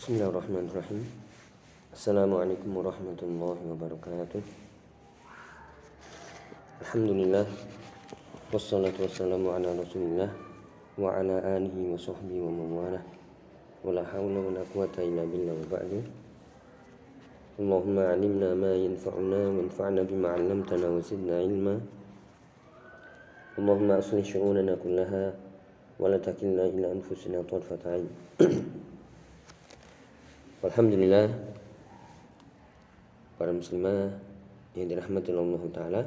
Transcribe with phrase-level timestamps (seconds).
[0.00, 1.04] Bismillahirrahmanirrahim.
[1.92, 4.40] Assalamualaikum warahmatullahi wabarakatuh.
[6.80, 7.44] Alhamdulillah
[8.48, 10.32] wassalatu wassalamu ala Rasulillah
[10.96, 12.96] wa ala alihi wa sahbihi wa man
[13.84, 16.00] Wa la hawla wa la quwata illa billah wa ba'du.
[17.60, 21.76] Allahumma alimna ma yanfa'una wanfa'na bima 'allamtana wa zidna ilma.
[23.60, 25.36] Allahumma aslih syu'unana kullaha
[26.00, 28.08] wa la takilna ila anfusina tarfata 'ain.
[30.60, 31.32] Alhamdulillah.
[33.40, 34.12] Para muslimah
[34.76, 36.02] yang dirahmati Allah taala.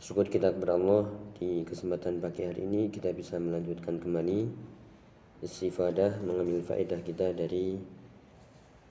[0.00, 4.48] Syukur kita kepada Allah di kesempatan pagi hari ini kita bisa melanjutkan kembali
[5.44, 7.76] istifadah mengambil faedah kita dari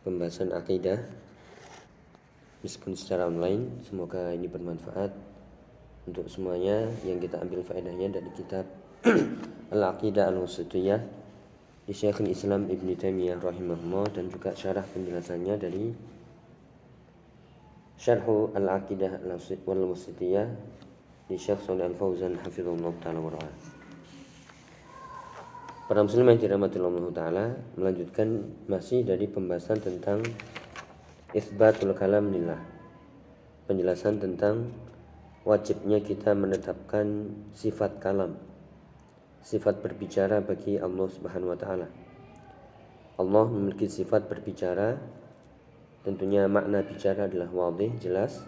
[0.05, 1.01] pembahasan akidah.
[2.61, 5.09] Meskipun secara online semoga ini bermanfaat
[6.05, 6.85] untuk semuanya.
[7.01, 8.69] Yang kita ambil faedahnya dari kitab
[9.73, 11.18] Al-Aqidah Al-Wasitiyah
[11.89, 15.89] Syekhul Islam Ibn Taimiyah rahimahullah dan juga syarah penjelasannya dari
[17.97, 20.47] Syarhu Al-Aqidah Al-Wasitiyah Wasitiyah
[21.25, 23.33] di Syekh Shalih Al-Fauzan hafizahullah taala wa
[25.89, 30.21] Para muslim yang dirahmati Allah taala melanjutkan masih dari pembahasan tentang
[31.33, 32.61] isbatul kalam lillah.
[33.65, 34.69] Penjelasan tentang
[35.41, 38.37] wajibnya kita menetapkan sifat kalam
[39.43, 41.87] sifat berbicara bagi Allah Subhanahu wa taala.
[43.19, 44.95] Allah memiliki sifat berbicara.
[46.07, 48.39] Tentunya makna bicara adalah wadih, jelas.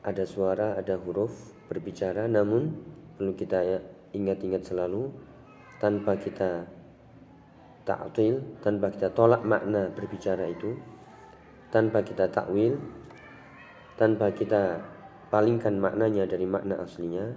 [0.00, 2.76] Ada suara, ada huruf berbicara namun
[3.16, 3.60] perlu kita
[4.12, 5.12] ingat-ingat selalu
[5.80, 6.68] tanpa kita
[7.84, 10.76] ta'til, tanpa kita tolak makna berbicara itu,
[11.68, 12.80] tanpa kita takwil,
[14.00, 14.80] tanpa kita
[15.28, 17.36] palingkan maknanya dari makna aslinya,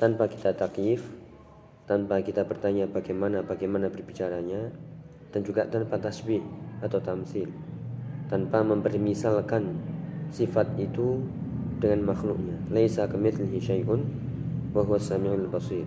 [0.00, 1.04] tanpa kita takyif,
[1.86, 4.74] tanpa kita bertanya bagaimana bagaimana berbicaranya
[5.30, 6.42] dan juga tanpa tasbih
[6.82, 7.46] atau tamsil.
[8.26, 9.78] Tanpa mempermisalkan
[10.34, 11.22] sifat itu
[11.78, 12.58] dengan makhluknya.
[12.74, 14.02] Laisa kamitslihi syai'un
[14.74, 15.86] wa huwa samiul basir.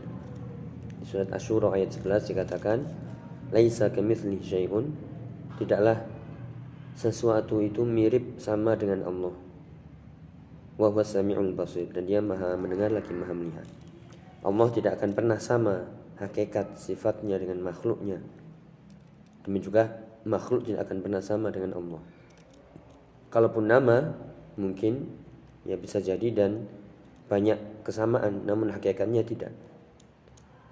[1.00, 2.80] Di surat Asyura ayat 11 dikatakan
[3.52, 4.88] laisa kamitslihi syai'un.
[5.60, 6.00] Tidaklah
[6.96, 9.36] sesuatu itu mirip sama dengan Allah.
[10.80, 11.92] Wa huwa samiul basir.
[11.92, 13.68] Dan dia maha mendengar lagi maha melihat
[14.40, 15.84] Allah tidak akan pernah sama
[16.20, 18.20] hakikat sifatnya dengan makhluknya.
[19.44, 19.88] Demi juga
[20.24, 22.02] makhluk tidak akan pernah sama dengan Allah.
[23.32, 24.16] Kalaupun nama
[24.60, 25.08] mungkin
[25.68, 26.68] ya bisa jadi dan
[27.28, 29.54] banyak kesamaan namun hakikatnya tidak.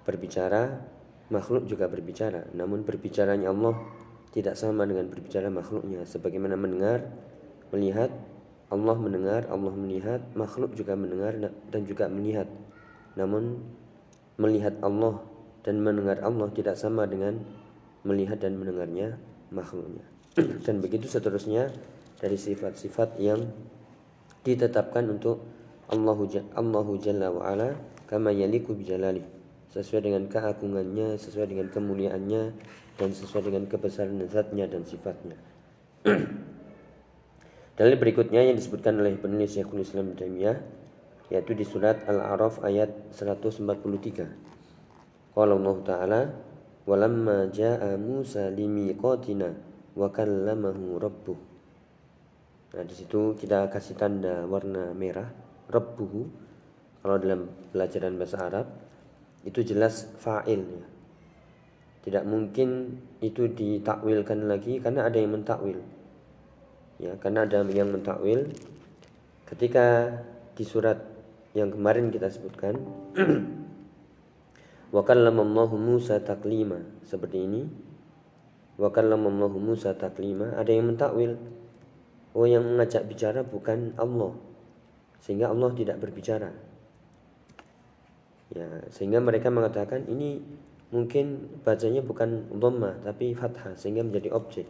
[0.04, 0.80] Berbicara
[1.28, 3.76] makhluk juga berbicara, namun berbicaranya Allah
[4.32, 7.04] tidak sama dengan berbicara makhluknya sebagaimana mendengar,
[7.72, 8.08] melihat
[8.68, 11.36] Allah mendengar, Allah melihat, makhluk juga mendengar
[11.72, 12.48] dan juga melihat
[13.18, 13.58] namun
[14.38, 15.18] melihat Allah
[15.66, 17.42] dan mendengar Allah tidak sama dengan
[18.06, 19.18] melihat dan mendengarnya
[19.50, 20.06] makhluknya.
[20.64, 21.74] dan begitu seterusnya
[22.22, 23.42] dari sifat-sifat yang
[24.46, 25.42] ditetapkan untuk
[25.90, 27.74] Allahu Allahu Jalla wa ala
[28.06, 29.20] kama yaliku bijalali
[29.68, 32.42] sesuai dengan keagungannya, sesuai dengan kemuliaannya
[32.96, 35.36] dan sesuai dengan kebesaran zatnya dan sifatnya.
[37.78, 40.58] Dalil berikutnya yang disebutkan oleh penulis Syekhul Islam Taimiyah
[41.28, 45.36] yaitu di surat Al-A'raf ayat 143.
[45.36, 46.20] Qala Allah Ta'ala
[46.88, 49.52] walamma jaa Musa limiqatina
[49.92, 51.38] wa kallamahu rabbuh.
[52.68, 55.28] Nah, di situ kita kasih tanda warna merah
[55.68, 56.48] rabbuhu.
[56.98, 58.66] Kalau dalam pelajaran bahasa Arab
[59.46, 60.86] itu jelas fa'il ya.
[62.08, 65.78] Tidak mungkin itu ditakwilkan lagi karena ada yang mentakwil.
[66.98, 68.50] Ya, karena ada yang mentakwil
[69.46, 70.18] ketika
[70.58, 71.17] di surat
[71.56, 72.76] yang kemarin kita sebutkan.
[74.94, 76.80] Wa kallamallahu Musa taklima.
[77.04, 77.62] Seperti ini.
[78.80, 80.56] Wa kallamallahu Musa taklima.
[80.56, 81.36] Ada yang mentakwil.
[82.36, 84.32] Oh yang mengajak bicara bukan Allah.
[85.20, 86.52] Sehingga Allah tidak berbicara.
[88.48, 90.40] Ya sehingga mereka mengatakan ini
[90.88, 94.64] mungkin bacanya bukan dhammah tapi fathah sehingga menjadi objek.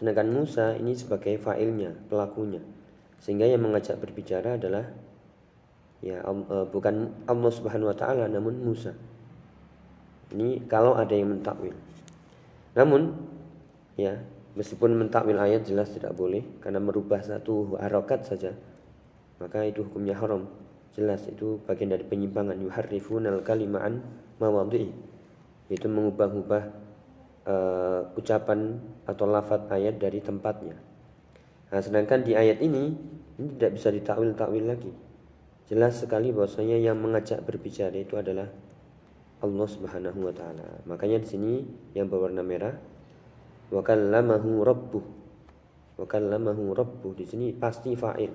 [0.00, 2.64] Sedangkan Musa ini sebagai fa'ilnya pelakunya.
[3.20, 4.88] Sehingga yang mengajak berbicara adalah
[6.04, 8.92] ya uh, bukan Allah Subhanahu wa taala namun Musa.
[10.36, 11.72] Ini kalau ada yang mentakwil.
[12.76, 13.16] Namun
[13.96, 14.20] ya
[14.52, 18.52] meskipun mentakwil ayat jelas tidak boleh karena merubah satu harokat saja
[19.38, 20.46] maka itu hukumnya haram
[20.94, 23.98] jelas itu bagian dari penyimpangan yuharrifun al kalimaan
[24.38, 24.94] mawadhi'i
[25.70, 26.62] itu mengubah-ubah
[27.48, 28.78] uh, ucapan
[29.08, 30.76] atau lafaz ayat dari tempatnya.
[31.72, 32.94] Nah, sedangkan di ayat ini
[33.40, 34.92] ini tidak bisa ditakwil-takwil lagi
[35.64, 38.48] jelas sekali bahwasanya yang mengajak berbicara itu adalah
[39.44, 40.84] Allah Subhanahu wa taala.
[40.88, 41.52] Makanya di sini
[41.92, 42.72] yang berwarna merah
[43.68, 45.04] wa kallamahu rabbuh.
[46.00, 47.12] Wa kallamahu rabbuh.
[47.12, 48.32] Di sini pasti fa'il.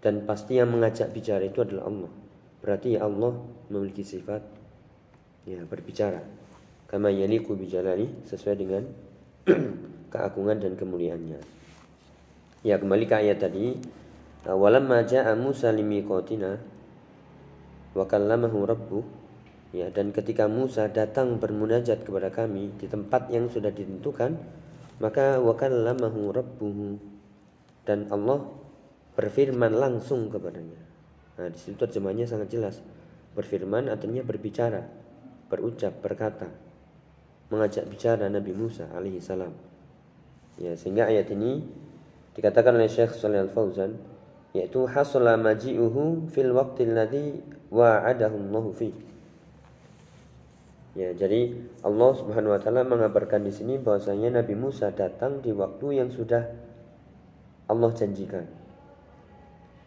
[0.00, 2.12] Dan pasti yang mengajak bicara itu adalah Allah.
[2.60, 3.32] Berarti Allah
[3.72, 4.44] memiliki sifat
[5.48, 6.20] ya berbicara.
[6.86, 8.82] Kama yaliku bijalali sesuai dengan
[10.12, 11.40] keagungan dan kemuliaannya.
[12.62, 13.78] Ya kembali ke ayat tadi
[14.54, 16.60] walamma ja'a Musa limiqatina
[17.96, 19.04] wa kallamahu rabbuh
[19.74, 24.38] ya dan ketika Musa datang bermunajat kepada kami di tempat yang sudah ditentukan
[24.96, 26.96] maka wakallamahu rabbuhu.
[27.86, 28.42] Dan Allah
[29.14, 30.80] berfirman langsung kepadanya.
[31.38, 32.76] Nah di situ terjemahnya sangat jelas.
[33.36, 34.82] Berfirman artinya berbicara
[35.46, 36.50] berucap berkata
[37.52, 39.54] mengajak bicara Nabi Musa alaihi salam.
[40.58, 41.62] Ya sehingga ayat ini
[42.34, 43.94] dikatakan oleh Syekh Shalih Al Fauzan
[44.56, 48.88] yaitu hasala maji'uhu fil waqtil ladzi wa'adahu Allah fi
[50.96, 51.52] Ya, jadi
[51.84, 56.48] Allah Subhanahu wa taala mengabarkan di sini bahwasanya Nabi Musa datang di waktu yang sudah
[57.68, 58.48] Allah janjikan.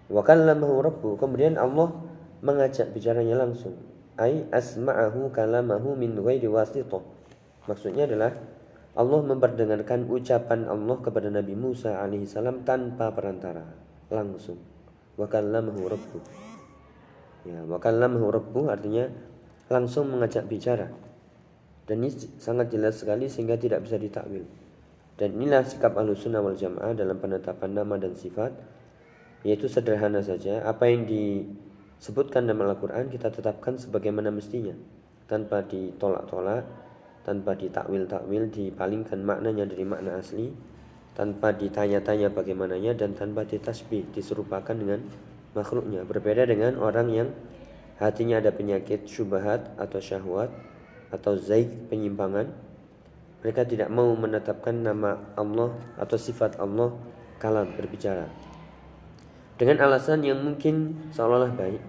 [0.06, 1.18] Wa kallamahu rabbu.
[1.18, 1.98] Kemudian Allah
[2.46, 3.74] mengajak bicaranya langsung.
[4.22, 7.02] Ai asma'ahu kalamahu min ghairi wasithah.
[7.66, 8.38] Maksudnya adalah
[8.94, 13.64] Allah memperdengarkan ucapan Allah kepada Nabi Musa alaihissalam tanpa perantara,
[14.10, 14.60] langsung.
[15.16, 15.90] Wa kallamahu.
[17.48, 18.30] Ya, wa kallamahu
[18.68, 19.08] artinya
[19.70, 20.90] langsung mengajak bicara.
[21.90, 24.46] Dan ini sangat jelas sekali sehingga tidak bisa ditakwil.
[25.18, 28.56] Dan inilah sikap sunnah wal jamaah dalam penetapan nama dan sifat
[29.44, 34.76] yaitu sederhana saja apa yang disebutkan dalam Al-Quran kita tetapkan sebagaimana mestinya
[35.32, 36.68] tanpa ditolak-tolak
[37.24, 40.52] tanpa ditakwil-takwil dipalingkan maknanya dari makna asli
[41.20, 45.04] tanpa ditanya-tanya bagaimananya dan tanpa ditasbih diserupakan dengan
[45.52, 46.08] makhluknya.
[46.08, 47.30] Berbeda dengan orang yang
[48.00, 50.48] hatinya ada penyakit syubhat atau syahwat
[51.12, 52.48] atau zaik penyimpangan.
[53.44, 56.96] Mereka tidak mau menetapkan nama Allah atau sifat Allah
[57.36, 58.32] kalam berbicara.
[59.60, 61.84] Dengan alasan yang mungkin seolah-olah baik.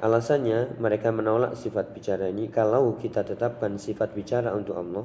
[0.00, 2.48] Alasannya mereka menolak sifat bicara ini.
[2.48, 5.04] Kalau kita tetapkan sifat bicara untuk Allah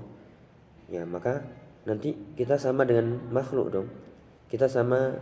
[0.88, 1.44] ya maka
[1.88, 3.88] nanti kita sama dengan makhluk dong
[4.52, 5.16] kita sama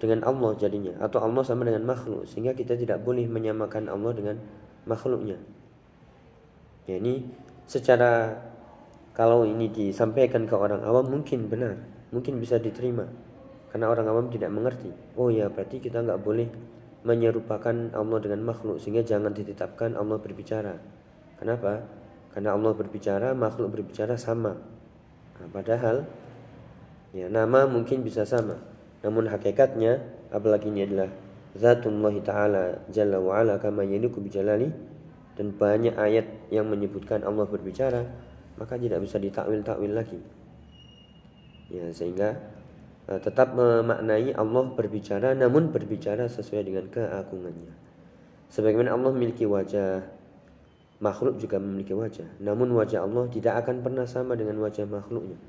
[0.00, 4.36] dengan Allah jadinya atau Allah sama dengan makhluk sehingga kita tidak boleh menyamakan Allah dengan
[4.88, 5.36] makhluknya.
[6.88, 7.28] Ya, ini
[7.68, 8.40] secara
[9.12, 11.76] kalau ini disampaikan ke orang awam mungkin benar,
[12.08, 13.04] mungkin bisa diterima.
[13.70, 14.90] Karena orang awam tidak mengerti.
[15.14, 16.48] Oh ya, berarti kita nggak boleh
[17.06, 20.74] menyerupakan Allah dengan makhluk sehingga jangan ditetapkan Allah berbicara.
[21.38, 21.84] Kenapa?
[22.34, 24.56] Karena Allah berbicara, makhluk berbicara sama.
[25.40, 26.04] Nah, padahal
[27.16, 28.60] ya nama mungkin bisa sama,
[29.00, 31.10] namun hakikatnya apalagi ini adalah
[31.56, 34.70] zatullah taala jalla wa ala kama yaliku bijalali
[35.34, 38.04] dan banyak ayat yang menyebutkan Allah berbicara
[38.60, 40.20] maka tidak bisa ditakwil-takwil lagi.
[41.72, 42.36] Ya, sehingga
[43.08, 47.72] uh, tetap memaknai Allah berbicara namun berbicara sesuai dengan keagungannya.
[48.52, 50.04] Sebagaimana Allah memiliki wajah,
[51.00, 52.28] makhluk juga memiliki wajah.
[52.38, 55.40] Namun wajah Allah tidak akan pernah sama dengan wajah makhluknya.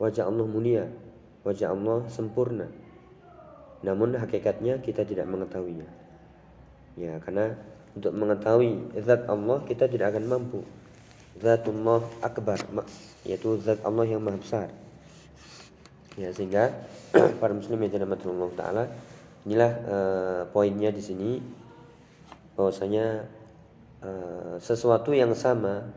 [0.00, 0.84] Wajah Allah mulia,
[1.44, 2.68] wajah Allah sempurna,
[3.84, 5.88] namun hakikatnya kita tidak mengetahuinya.
[6.96, 7.56] Ya, karena
[7.92, 10.60] untuk mengetahui zat Allah kita tidak akan mampu.
[11.36, 12.56] Zatullah akbar,
[13.28, 14.68] yaitu zat Allah yang maha besar.
[16.16, 16.72] Ya, sehingga
[17.40, 18.84] para muslim yang dirahmati Allah taala
[19.44, 21.38] inilah uh, poinnya di sini
[22.56, 23.28] bahwasanya
[24.02, 25.92] uh, sesuatu yang sama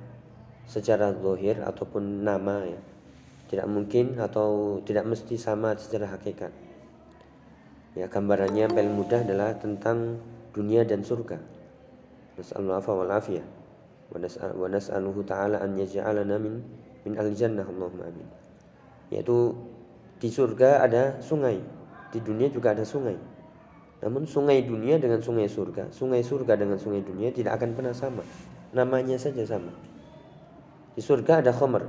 [0.69, 2.81] secara zahir ataupun nama ya
[3.49, 6.53] tidak mungkin atau tidak mesti sama secara hakikat
[7.97, 10.21] Ya, gambarannya paling mudah adalah tentang
[10.53, 11.41] dunia dan surga.
[12.37, 13.45] Nas'alullah wal afiyah.
[14.13, 16.61] Wa nas'aluhu ta'ala an yaj'alana min
[17.03, 18.23] min al-jannah Allahumma amin.
[19.09, 19.51] Yaitu
[20.21, 21.57] di surga ada sungai,
[22.13, 23.17] di dunia juga ada sungai.
[23.99, 28.23] Namun sungai dunia dengan sungai surga, sungai surga dengan sungai dunia tidak akan pernah sama.
[28.71, 29.75] Namanya saja sama.
[30.95, 31.83] Di surga ada khomer.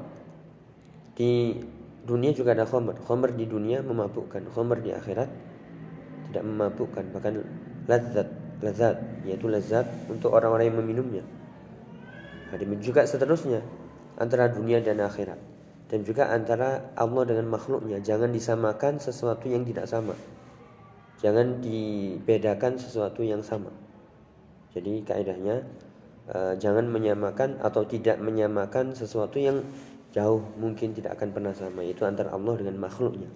[1.15, 1.55] Di
[2.03, 2.99] dunia juga ada khomer.
[2.99, 5.31] Khomer di dunia memabukkan, khomer di akhirat
[6.31, 7.43] tidak memabukkan bahkan
[7.91, 8.31] lazat
[8.63, 11.25] lazat yaitu lazat untuk orang-orang yang meminumnya
[12.55, 13.67] ada juga seterusnya
[14.15, 15.39] antara dunia dan akhirat
[15.91, 20.15] dan juga antara Allah dengan makhluknya jangan disamakan sesuatu yang tidak sama
[21.21, 23.71] jangan dibedakan sesuatu yang sama
[24.73, 25.63] jadi kaidahnya
[26.33, 29.63] uh, jangan menyamakan atau tidak menyamakan sesuatu yang
[30.11, 33.31] jauh mungkin tidak akan pernah sama yaitu antara Allah dengan makhluknya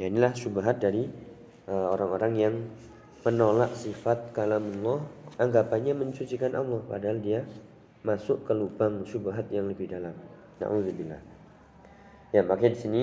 [0.00, 1.34] ya inilah syubhat dari
[1.64, 2.54] Eh, orang-orang yang
[3.24, 5.00] menolak sifat kalamullah
[5.40, 7.40] anggapannya mensucikan Allah padahal dia
[8.04, 10.12] masuk ke lubang syubhat yang lebih dalam.
[10.60, 11.24] Nauzubillah.
[12.36, 13.02] Ya, makanya di sini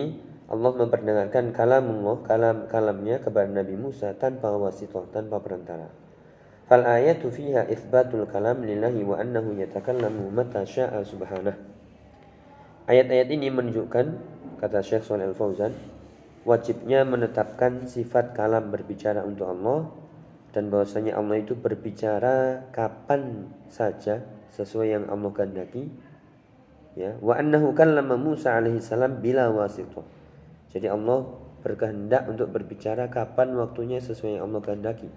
[0.52, 5.88] Allah memperdengarkan kalamullah, kalam kalamnya kepada Nabi Musa tanpa wasitoh, tanpa perantara.
[6.68, 11.56] Fal ayatu fiha itsbatul kalam lillahi wa annahu yatakallamu mata sya'a subhanah.
[12.84, 14.06] Ayat-ayat ini menunjukkan
[14.60, 15.72] kata Syekh Shalih Al Fauzan
[16.44, 19.88] wajibnya menetapkan sifat kalam berbicara untuk Allah
[20.52, 24.20] dan bahwasanya Allah itu berbicara kapan saja
[24.52, 25.88] sesuai yang Allah kehendaki
[27.00, 30.21] ya wa annahu kallama Musa alaihi salam bila wasithah
[30.72, 31.28] jadi Allah
[31.62, 35.10] berkehendak untuk berbicara kapan waktunya sesuai yang Allah kehendaki.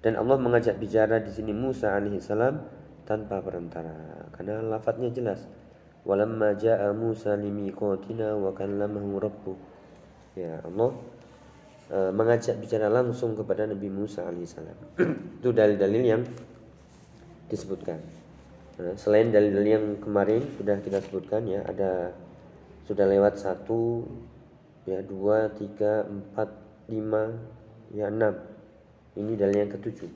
[0.00, 2.64] Dan Allah mengajak bicara di sini Musa alaihi salam
[3.08, 4.28] tanpa perantara.
[4.32, 5.44] Karena lafadznya jelas.
[6.04, 9.56] Walamma jaa Musa limiqatina wa kallamahu rabbuh
[10.36, 10.90] ya Allah
[11.88, 14.76] e, mengajak bicara langsung kepada Nabi Musa alaihissalam
[15.40, 16.22] itu dalil-dalil yang
[17.48, 18.02] disebutkan.
[18.74, 22.10] Nah, selain dalil yang kemarin sudah kita sebutkan ya ada
[22.84, 24.02] sudah lewat satu
[24.84, 26.48] ya dua tiga empat
[26.88, 27.32] lima
[27.92, 28.36] ya enam.
[29.14, 30.10] Ini dalil yang ketujuh.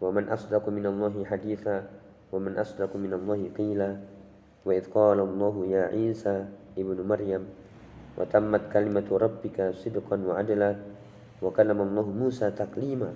[0.00, 1.86] Wa man asdaqu minallahi haditha
[2.32, 4.00] wa man asdaqu minallahi qila
[4.64, 7.46] wa idh qala Allahu ya Isa ibnu Maryam
[8.16, 10.74] wa tammat kalimatu rabbika sidqan wa adla
[11.38, 13.12] wa kallama Allah Musa taklima.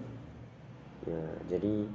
[1.09, 1.89] Ya jadi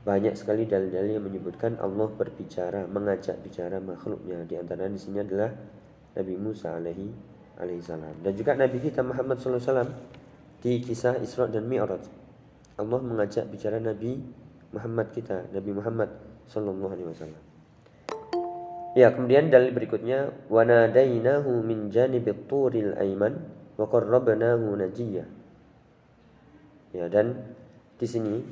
[0.00, 4.44] banyak sekali dalil-dalil yang menyebutkan Allah berbicara, mengajak bicara makhluknya.
[4.48, 5.52] Di antara di sini adalah
[6.16, 7.29] Nabi Musa alaihi
[7.60, 9.92] alaihi salam dan juga Nabi kita Muhammad wasallam
[10.60, 12.04] di kisah Isra dan Mi'raj.
[12.76, 14.20] Allah mengajak bicara Nabi
[14.72, 16.10] Muhammad kita, Nabi Muhammad
[16.48, 17.42] sallallahu alaihi wasallam.
[18.96, 23.38] Ya, kemudian dalil berikutnya wa nadainahu min janibit turil aiman
[23.78, 25.24] wa qarrabnahu najiyya.
[26.90, 27.54] Ya, dan
[27.96, 28.42] di sini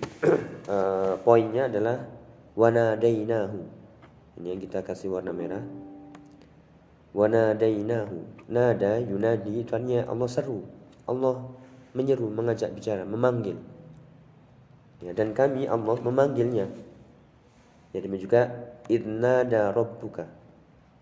[0.71, 2.07] uh, poinnya adalah
[2.55, 3.59] wanadainahu.
[4.39, 5.88] Ini yang kita kasih warna merah.
[7.17, 8.49] Wanadainahu.
[8.53, 10.65] Nada yunadi itu artinya Allah seru.
[11.09, 11.41] Allah
[11.97, 13.57] menyeru, mengajak bicara, memanggil.
[15.01, 16.69] Ya, dan kami Allah memanggilnya.
[17.95, 18.53] Jadi juga
[18.93, 20.29] idnada rabbuka.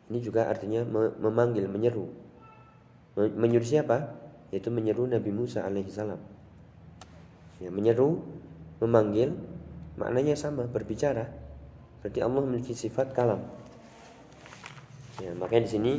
[0.07, 0.87] Ini juga artinya
[1.19, 2.07] memanggil, menyeru.
[3.19, 4.15] Menyeru siapa?
[4.55, 6.21] Yaitu menyeru Nabi Musa alaihissalam.
[7.59, 8.23] Ya, menyeru,
[8.79, 9.35] memanggil,
[9.99, 11.27] maknanya sama, berbicara.
[12.05, 13.43] Berarti Allah memiliki sifat kalam.
[15.17, 15.93] Ya, makanya di sini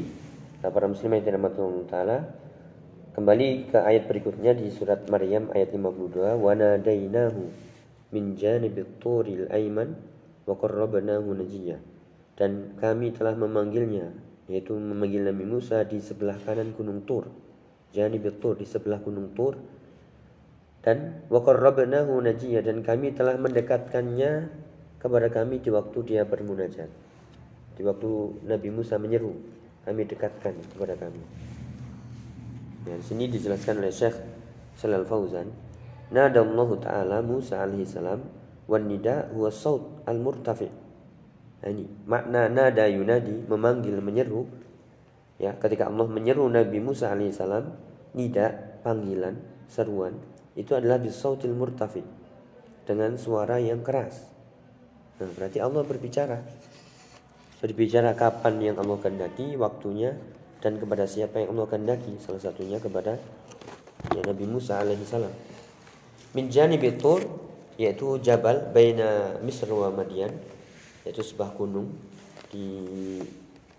[0.61, 1.57] para muslim yang dirahmati
[1.89, 2.37] taala
[3.17, 7.41] kembali ke ayat berikutnya di surat Maryam ayat 52 wa nadainahu
[8.13, 9.97] min janibit turil aiman
[10.45, 11.33] wa qarrabnahu
[12.37, 14.13] dan kami telah memanggilnya
[14.45, 17.25] yaitu memanggil Nabi Musa di sebelah kanan gunung Tur
[17.97, 19.57] janibit Tur di sebelah gunung Tur
[20.87, 24.47] dan waqarrabnahu najiyya dan kami telah mendekatkannya
[25.03, 26.87] kepada kami di waktu dia bermunajat.
[27.77, 28.09] Di waktu
[28.49, 29.37] Nabi Musa menyeru,
[29.85, 31.21] kami dekatkan kepada kami.
[32.89, 34.17] Ya, di sini dijelaskan oleh Syekh
[34.73, 35.53] Shalal Fauzan,
[36.09, 38.25] nada Allah taala Musa alaihi salam
[38.65, 40.67] wan nida huwa saut al murtafi.
[41.61, 44.45] Nah, ini makna nada yunadi memanggil menyeru
[45.37, 47.73] ya ketika Allah menyeru Nabi Musa alaihi salam
[48.13, 49.37] nida panggilan
[49.69, 50.17] seruan
[50.57, 52.01] itu adalah bisautil murtafi
[52.87, 54.25] dengan suara yang keras.
[55.17, 56.39] Nah, berarti Allah berbicara.
[57.57, 60.13] Berbicara kapan yang Allah kehendaki, waktunya
[60.61, 62.13] dan kepada siapa yang Allah kehendaki.
[62.21, 63.17] Salah satunya kepada
[64.13, 65.33] ya, Nabi Musa alaihissalam.
[66.37, 67.25] Min janibit tur
[67.81, 70.33] yaitu jabal baina Misr wa Madian
[71.05, 71.93] yaitu sebuah gunung
[72.53, 72.77] di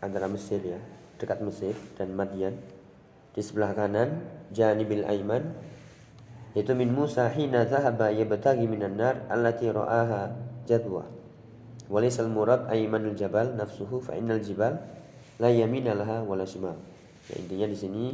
[0.03, 0.79] antara Mesir ya,
[1.23, 2.59] dekat Mesir dan Madian.
[3.31, 5.55] Di sebelah kanan janibil aiman
[6.59, 10.35] yaitu min Musa hina zahaba yabtaghi minan nar allati ra'aha
[10.67, 11.18] jadwa
[11.89, 14.77] walaysa al-murad aymanul jabal nafsuhu fa innal jibal
[15.41, 16.77] la yamina laha wala shimal.
[17.29, 18.05] Ya, intinya di sini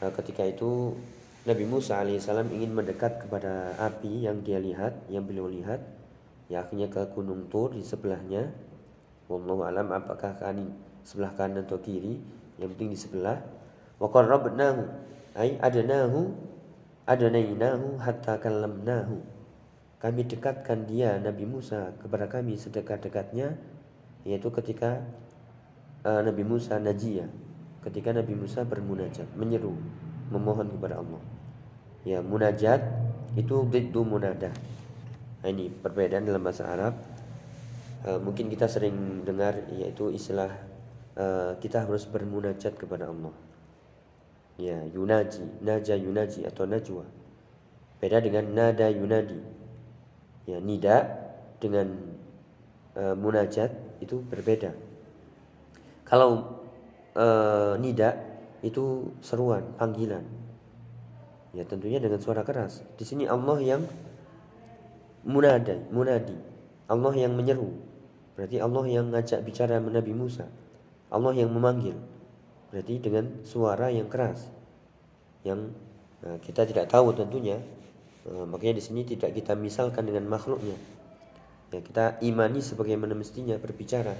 [0.00, 0.92] eh, ketika itu
[1.48, 5.80] Nabi Musa alaihissalam ingin mendekat kepada api yang dia lihat yang beliau lihat
[6.52, 8.52] ya akhirnya ke gunung Tur di sebelahnya.
[9.28, 10.68] Wallahu alam apakah kani
[11.04, 12.20] sebelah kanan atau kiri
[12.60, 13.40] yang penting di sebelah.
[13.96, 14.82] Wa qarrabnahu
[15.36, 16.32] ay adnahu
[17.08, 19.37] adanainahu hatta kallamnahu
[19.98, 23.58] kami dekatkan dia Nabi Musa kepada kami sedekat-dekatnya
[24.22, 25.02] yaitu ketika
[26.06, 27.26] uh, Nabi Musa najiyah.
[27.82, 29.74] Ketika Nabi Musa bermunajat menyeru
[30.30, 31.22] memohon kepada Allah.
[32.06, 32.78] Ya munajat
[33.34, 34.54] itu diddu munada
[35.42, 36.94] nah, ini perbedaan dalam bahasa Arab.
[38.06, 40.54] Uh, mungkin kita sering dengar yaitu istilah
[41.18, 43.34] uh, kita harus bermunajat kepada Allah.
[44.62, 47.02] Ya yunaji naja yunaji atau najwa.
[47.98, 49.57] Beda dengan nada yunadi
[50.48, 51.04] ya nida
[51.60, 51.92] dengan
[52.96, 54.72] e, munajat itu berbeda
[56.08, 56.64] kalau
[57.12, 58.16] uh, nida
[58.64, 60.24] itu seruan, panggilan.
[61.52, 62.80] Ya tentunya dengan suara keras.
[62.96, 63.84] Di sini Allah yang
[65.28, 66.32] munada, munadi.
[66.88, 67.76] Allah yang menyeru.
[68.40, 70.48] Berarti Allah yang ngajak bicara Nabi Musa.
[71.12, 72.00] Allah yang memanggil.
[72.72, 74.48] Berarti dengan suara yang keras.
[75.44, 75.76] Yang
[76.24, 77.60] nah, kita tidak tahu tentunya.
[78.28, 80.76] Nah, makanya di sini tidak kita misalkan dengan makhluknya.
[81.72, 84.12] Ya, kita imani sebagaimana mestinya berbicara.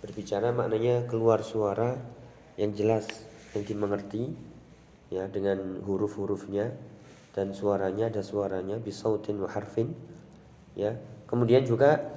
[0.00, 1.96] Berbicara maknanya keluar suara
[2.60, 3.08] yang jelas,
[3.56, 4.32] yang dimengerti
[5.12, 6.72] ya dengan huruf-hurufnya
[7.34, 9.92] dan suaranya ada suaranya bisautin wa harfin
[10.76, 10.96] ya.
[11.24, 12.14] Kemudian juga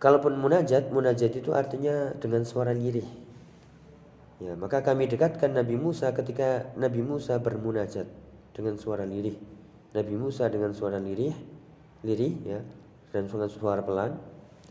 [0.00, 3.06] kalaupun munajat, munajat itu artinya dengan suara lirih.
[4.42, 8.04] Ya, maka kami dekatkan Nabi Musa ketika Nabi Musa bermunajat
[8.52, 9.38] dengan suara lirih.
[9.94, 11.34] Nabi Musa dengan suara lirih,
[12.02, 12.60] lirih ya,
[13.14, 14.18] dan dengan suara pelan.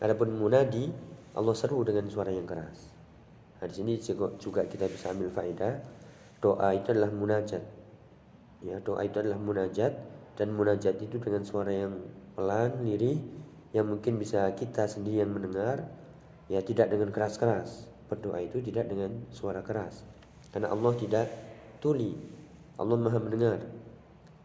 [0.03, 0.91] Adapun munadi
[1.33, 2.91] Allah seru dengan suara yang keras.
[3.63, 3.93] Nah, di sini
[4.37, 5.79] juga kita bisa ambil faedah
[6.43, 7.63] doa itu adalah munajat.
[8.59, 9.95] Ya, doa itu adalah munajat
[10.35, 12.03] dan munajat itu dengan suara yang
[12.35, 13.15] pelan, lirih
[13.71, 15.87] yang mungkin bisa kita sendiri yang mendengar
[16.51, 17.87] ya tidak dengan keras-keras.
[18.11, 20.03] Berdoa itu tidak dengan suara keras.
[20.51, 21.31] Karena Allah tidak
[21.79, 22.13] tuli.
[22.75, 23.63] Allah Maha mendengar.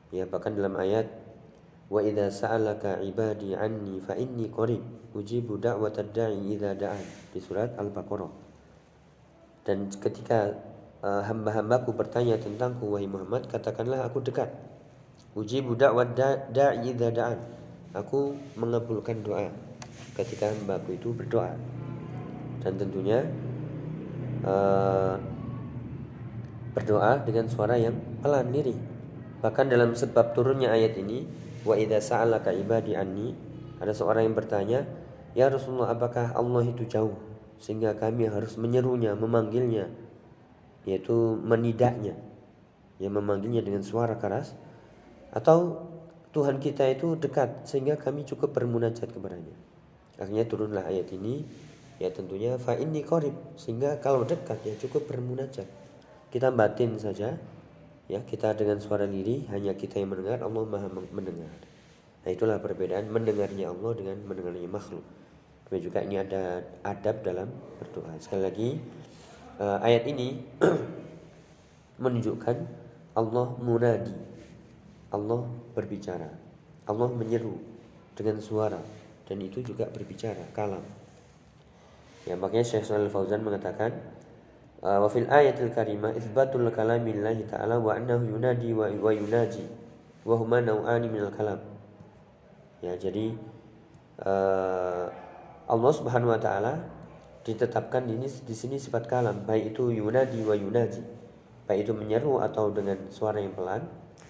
[0.09, 1.09] Ya, bahkan dalam ayat
[1.89, 4.85] Wa idza sa'alaka ibadi anni fa inni qarib
[5.17, 7.01] ujibu da'watad da'i idza da'an
[7.33, 8.29] di surat Al-Baqarah.
[9.65, 10.53] Dan ketika
[11.01, 14.53] uh, hamba-hambaku bertanya tentangku wahai Muhammad, katakanlah aku dekat.
[15.33, 16.13] Ujibu da'wat
[16.53, 17.41] da'i idza da'an.
[17.97, 19.49] Aku mengabulkan doa
[20.13, 21.57] ketika hambaku itu berdoa.
[22.61, 23.25] Dan tentunya
[24.45, 25.17] uh,
[26.77, 28.77] berdoa dengan suara yang pelan diri.
[29.39, 33.35] Bahkan dalam sebab turunnya ayat ini Wa idza sa'alaka ibadi anni
[33.79, 34.89] ada seorang yang bertanya,
[35.37, 37.15] "Ya Rasulullah, apakah Allah itu jauh
[37.61, 39.91] sehingga kami harus menyerunya, memanggilnya,
[40.87, 42.15] yaitu menidaknya,
[43.03, 44.55] ya memanggilnya dengan suara keras
[45.35, 45.87] atau
[46.33, 49.55] Tuhan kita itu dekat sehingga kami cukup bermunajat kepadanya."
[50.19, 51.47] Akhirnya turunlah ayat ini
[52.03, 55.67] ya tentunya fa inni qarib sehingga kalau dekat ya cukup bermunajat.
[56.29, 57.39] Kita batin saja
[58.09, 61.53] ya kita dengan suara lirih hanya kita yang mendengar Allah maha mendengar.
[62.25, 65.05] Nah itulah perbedaan mendengarnya Allah dengan mendengarnya makhluk.
[65.69, 68.17] Kemudian juga ini ada adab dalam berdoa.
[68.17, 68.69] Sekali lagi
[69.61, 70.41] uh, ayat ini
[72.03, 72.57] menunjukkan
[73.13, 74.17] Allah munadi.
[75.13, 75.45] Allah
[75.77, 76.29] berbicara.
[76.89, 77.61] Allah menyeru
[78.17, 78.81] dengan suara.
[79.29, 80.85] Dan itu juga berbicara kalam.
[82.25, 83.93] Ya makanya Syekh Shalal Fauzan mengatakan
[84.79, 89.67] wa fil ayatil karimah itsbatul kalamillahi ta'ala wa annahu yunadi wa, wa yunaji
[90.23, 91.59] wa huma naw'ani minal kalam.
[92.79, 93.35] Ya, jadi
[94.23, 95.11] uh,
[95.67, 96.87] Allah Subhanahu wa taala
[97.43, 101.03] ditetapkan ini di sini sifat kalam, baik itu yunadi wa yunaji.
[101.67, 103.83] Baik itu menyeru atau dengan suara yang pelan,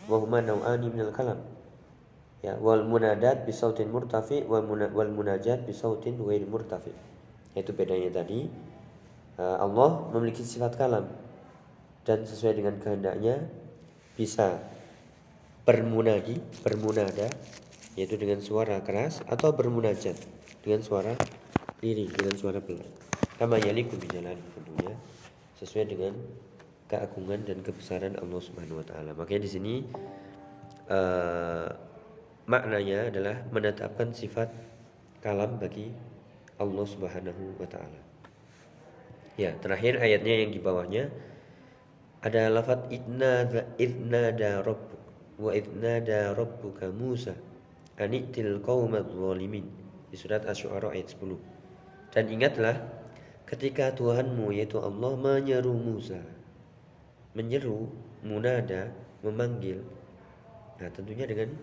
[0.09, 1.39] wa huma naw'ani minal kalam.
[2.39, 6.95] Ya, wal munadat bisautin murtafi wal munajat bisautin ghairi murtafi.
[7.59, 8.47] Itu bedanya tadi
[9.39, 11.07] Allah memiliki sifat kalam
[12.03, 13.47] dan sesuai dengan kehendaknya
[14.19, 14.59] bisa
[15.63, 17.31] bermunadi, bermunada
[17.95, 20.19] yaitu dengan suara keras atau bermunajat
[20.63, 21.15] dengan suara
[21.79, 22.89] lirih, dengan suara pelan.
[23.39, 24.95] Kama yaliku bijalan tentunya
[25.63, 26.15] sesuai dengan
[26.91, 29.11] keagungan dan kebesaran Allah Subhanahu wa taala.
[29.15, 29.75] Makanya di sini
[30.91, 31.69] uh,
[32.49, 34.49] maknanya adalah menetapkan sifat
[35.21, 35.93] kalam bagi
[36.59, 38.08] Allah Subhanahu wa taala.
[39.39, 41.15] Ya, terakhir ayatnya yang di bawahnya
[42.27, 44.99] ada lafaz idnada idnada rabbuk
[45.39, 47.39] wa idnada rabbuka Musa
[48.03, 49.71] anitil qaumadz zalimin
[50.11, 51.39] di surat Asy-Syu'ara ayat 10.
[52.11, 52.83] Dan ingatlah
[53.47, 56.19] ketika Tuhanmu yaitu Allah menyeru Musa.
[57.39, 57.87] Menyeru,
[58.27, 58.91] munada,
[59.23, 59.87] memanggil.
[60.83, 61.55] Nah, tentunya dengan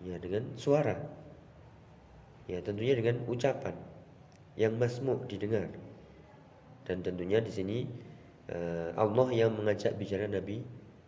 [0.00, 0.96] ya dengan suara.
[2.48, 3.76] Ya, tentunya dengan ucapan
[4.56, 5.68] yang masmu didengar
[6.82, 7.78] dan tentunya di sini
[8.50, 10.62] uh, Allah yang mengajak bicara Nabi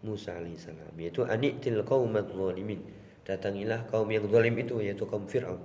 [0.05, 2.85] Musa alaihissalam yaitu anitil qaumadz zalimin.
[3.25, 5.57] Datangilah kaum yang zalim itu yaitu kaum Firaun.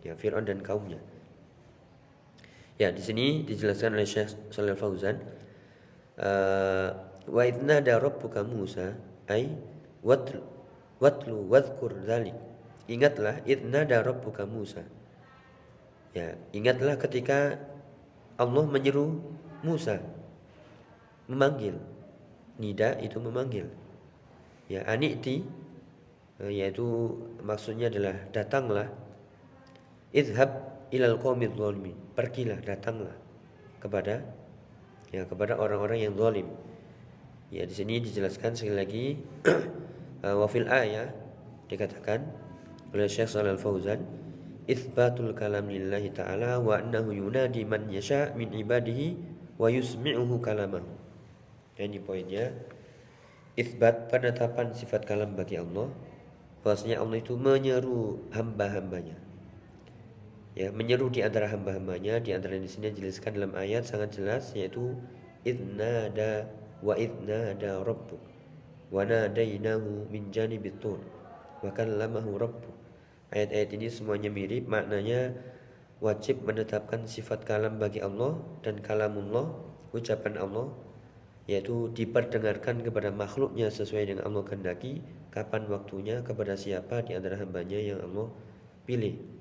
[0.00, 0.96] Ya Firaun dan kaumnya.
[2.80, 5.20] Ya di sini dijelaskan oleh Syekh Shalal Fauzan
[6.16, 6.88] uh,
[7.28, 8.96] wa idna da rabbuka Musa
[9.28, 9.52] ai
[10.00, 10.40] watlu
[10.96, 12.32] watlu wadhkur dzalik
[12.88, 14.80] ingatlah idna da rabbuka Musa.
[16.16, 17.60] Ya ingatlah ketika
[18.40, 19.20] Allah menyeru
[19.60, 20.00] Musa
[21.28, 21.76] memanggil.
[22.56, 23.68] Nida itu memanggil.
[24.72, 25.44] Ya, aniti
[26.40, 28.88] eh, yaitu maksudnya adalah datanglah.
[30.16, 30.50] Idhab
[30.88, 31.96] ilal qaumidz zalimin.
[32.16, 33.14] Pergilah, datanglah
[33.78, 34.24] kepada
[35.12, 36.48] ya kepada orang-orang yang zalim.
[37.50, 39.04] Ya di sini dijelaskan sekali lagi
[40.22, 41.10] uh, wafil ayat
[41.66, 42.22] dikatakan
[42.94, 44.02] oleh Syekh Shalal Fauzan
[44.70, 49.18] itsbatul kalam lillahi ta'ala wa annahu yunadi man yasha min ibadihi
[49.58, 50.86] wa yusmi'uhu kalamahu.
[51.74, 52.54] Ini poinnya.
[53.58, 55.90] Isbat penetapan sifat kalam bagi Allah.
[56.62, 59.18] Bahwasanya Allah itu menyeru hamba-hambanya.
[60.54, 64.98] Ya menyeru di antara hamba-hambanya di antara di sini dijelaskan dalam ayat sangat jelas yaitu
[65.46, 66.50] idnada
[66.84, 68.20] wa idnada rabbuk
[68.90, 71.00] wa nadainahu min janibit tur
[71.62, 72.79] wa kallamahu rabbuk
[73.34, 75.34] ayat-ayat ini semuanya mirip maknanya
[76.02, 79.50] wajib menetapkan sifat kalam bagi Allah dan kalamullah
[79.90, 80.70] ucapan Allah
[81.50, 85.02] yaitu diperdengarkan kepada makhluknya sesuai dengan Allah kehendaki
[85.34, 88.30] kapan waktunya kepada siapa di antara hambanya yang Allah
[88.86, 89.40] pilih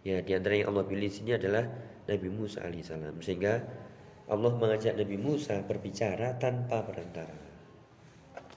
[0.00, 1.68] Ya, di antara yang Allah pilih sini adalah
[2.08, 3.20] Nabi Musa alaihissalam.
[3.20, 3.60] Sehingga
[4.32, 7.36] Allah mengajak Nabi Musa berbicara tanpa perantara.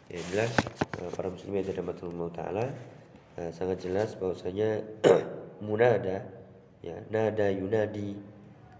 [0.07, 0.49] Ya, inilah
[1.03, 2.65] uh, para muslimin yang dirahmati Allah Taala
[3.39, 4.84] uh, sangat jelas bahwasanya
[5.65, 6.26] munada
[6.84, 8.17] ya nada yunadi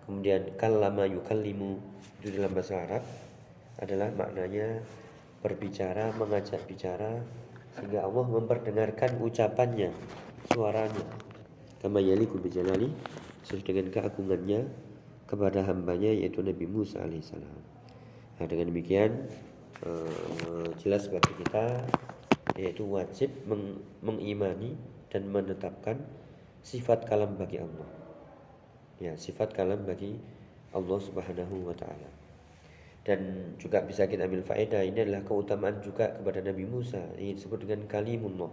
[0.04, 1.80] kemudian kallama yukallimu
[2.20, 3.04] itu dalam bahasa Arab
[3.80, 4.84] adalah maknanya
[5.40, 7.24] berbicara mengajak bicara
[7.76, 9.90] sehingga Allah memperdengarkan ucapannya
[10.52, 11.06] suaranya
[11.84, 12.88] kama yaliku bijalali
[13.44, 14.62] sesuai dengan keagungannya
[15.28, 17.60] kepada hambanya yaitu Nabi Musa alaihissalam.
[18.40, 19.28] Nah, dengan demikian
[19.84, 21.84] uh, jelas bagi kita
[22.60, 24.76] yaitu wajib meng mengimani
[25.10, 26.02] dan menetapkan
[26.64, 27.90] sifat kalam bagi Allah.
[29.02, 30.20] Ya, sifat kalam bagi
[30.72, 32.10] Allah Subhanahu wa taala.
[33.04, 37.68] Dan juga bisa kita ambil faedah ini adalah keutamaan juga kepada Nabi Musa yang disebut
[37.68, 38.52] dengan kalimullah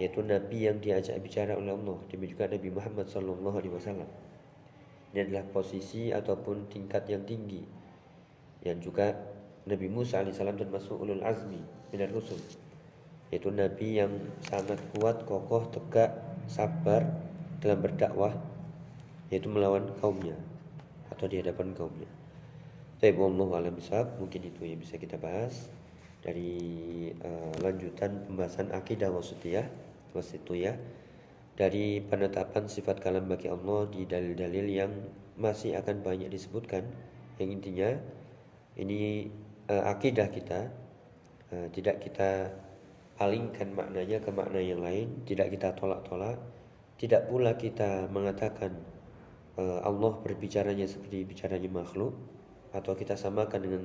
[0.00, 4.10] yaitu nabi yang diajak bicara oleh Allah demikian juga Nabi Muhammad sallallahu alaihi wasallam
[5.12, 7.60] ini adalah posisi ataupun tingkat yang tinggi
[8.64, 9.12] yang juga
[9.68, 11.60] Nabi Musa alaihissalam termasuk ulul azmi
[11.92, 12.40] minar rusul
[13.30, 14.10] yaitu nabi yang
[14.42, 16.18] sangat kuat kokoh tegak
[16.50, 17.06] sabar
[17.62, 18.34] dalam berdakwah
[19.30, 20.34] yaitu melawan kaumnya
[21.14, 22.10] atau di hadapan kaumnya.
[23.00, 23.76] Tapi Allah alam
[24.20, 25.70] mungkin itu yang bisa kita bahas
[26.20, 29.64] dari uh, lanjutan pembahasan akidah wasitiyah
[30.52, 30.74] ya
[31.56, 34.92] dari penetapan sifat kalam bagi Allah di dalil-dalil yang
[35.40, 36.84] masih akan banyak disebutkan.
[37.40, 37.90] Yang intinya
[38.76, 39.28] ini
[39.68, 40.68] uh, akidah kita
[41.52, 42.52] uh, tidak kita
[43.20, 46.40] palingkan maknanya ke makna yang lain tidak kita tolak-tolak
[46.96, 48.72] tidak pula kita mengatakan
[49.60, 52.16] uh, Allah berbicaranya seperti bicaranya makhluk
[52.72, 53.84] atau kita samakan dengan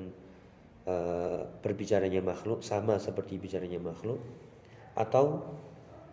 [0.87, 4.21] uh, berbicaranya makhluk sama seperti bicaranya makhluk
[4.95, 5.43] atau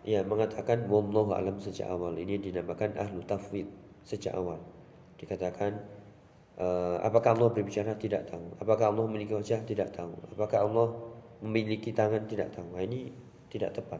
[0.03, 2.11] ya mengatakan wallahu alam sejak awal.
[2.19, 3.67] Ini dinamakan ahlu tafwid
[4.03, 4.59] sejak awal.
[5.15, 5.79] Dikatakan
[6.59, 7.95] uh, apakah Allah berbicara?
[7.95, 8.59] Tidak tahu.
[8.59, 9.63] Apakah Allah memiliki wajah?
[9.63, 10.35] Tidak tahu.
[10.35, 10.87] Apakah Allah
[11.43, 12.65] memiliki tangan tidak tahu.
[12.71, 13.11] Nah, ini
[13.51, 13.99] tidak tepat.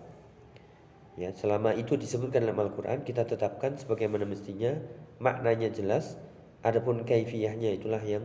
[1.13, 4.73] Ya selama itu disebutkan dalam Al-Qur'an kita tetapkan sebagaimana mestinya
[5.21, 6.17] maknanya jelas.
[6.63, 8.23] Adapun kaifiyahnya itulah yang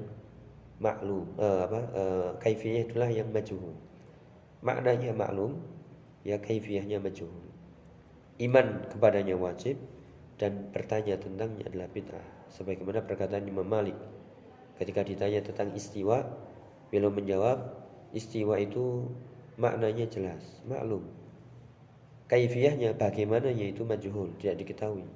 [0.78, 3.74] maklum uh, apa uh, kaifiyah itulah yang majhul.
[4.62, 5.59] Maknanya maklum
[6.22, 7.35] ya kaifiyahnya majhul.
[8.38, 9.76] Iman kepadanya wajib
[10.38, 12.26] dan bertanya tentangnya adalah bid'ah.
[12.54, 13.98] Sebagaimana perkataan Imam Malik
[14.78, 16.22] ketika ditanya tentang istiwa
[16.88, 19.09] beliau menjawab istiwa itu
[19.59, 21.05] maknanya jelas maklum.
[22.29, 25.09] Kaifiyahnya bagaimana yaitu majhul tidak diketahui.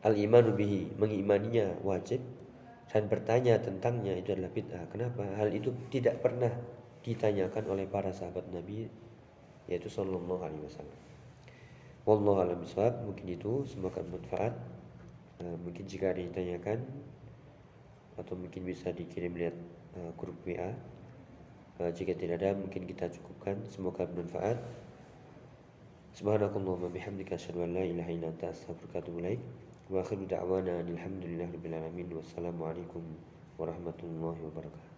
[0.00, 2.24] Al imanu bihi mengimaninya wajib
[2.88, 4.88] dan bertanya tentangnya itu adalah bid'ah.
[4.88, 5.28] Kenapa?
[5.36, 6.52] Hal itu tidak pernah
[7.04, 8.88] ditanyakan oleh para sahabat Nabi
[9.66, 10.98] yaitu sallallahu alaihi wasallam.
[12.06, 12.62] Wallahu alam
[13.02, 14.54] mungkin itu semoga bermanfaat.
[15.36, 16.80] Uh, mungkin jika ada yang ditanyakan
[18.16, 19.56] atau mungkin bisa dikirim lihat
[19.98, 20.70] uh, grup WA.
[21.76, 23.60] Uh, jika tidak ada mungkin kita cukupkan.
[23.68, 24.56] Semoga bermanfaat.
[26.16, 31.76] Subhanakallahumma bihamdika asyhadu an la ilaha illa anta astaghfiruka wa atubu akhiru da'wana alhamdulillahi rabbil
[31.76, 32.08] alamin.
[32.16, 33.04] Wassalamualaikum
[33.60, 34.95] warahmatullahi wabarakatuh.